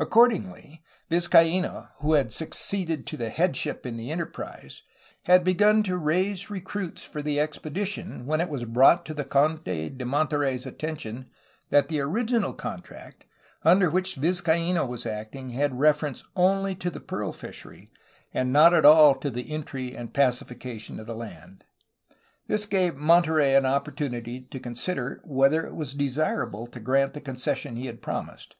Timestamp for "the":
3.96-4.10, 7.22-7.38, 9.14-9.24, 11.86-12.00, 16.90-16.98, 19.30-19.48, 21.06-21.14, 27.14-27.20